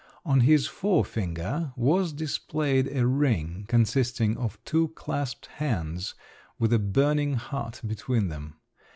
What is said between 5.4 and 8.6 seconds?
hands with a burning heart between them.